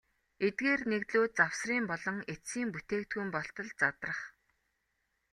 [0.45, 4.19] Эдгээр нэгдлүүд завсрын болон эцсийн бүтээгдэхүүн болтол задрах.